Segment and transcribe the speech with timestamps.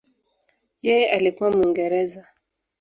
[0.85, 2.27] Yeye alikuwa Mwingereza.